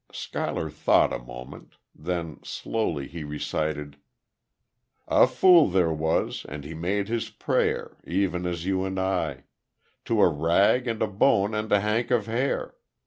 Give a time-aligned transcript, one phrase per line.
[0.11, 1.75] Schuyler thought a moment.
[1.93, 3.97] Then, slowly, he recited:
[5.07, 9.43] "A fool there was, and he made his prayer, (Even as you and I)
[10.05, 12.73] To a rag and a bone and a hank of hair.